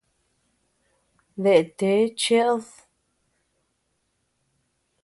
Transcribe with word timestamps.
¿Dea 1.43 1.63
tee 1.77 2.03
cheʼed? 2.19 2.67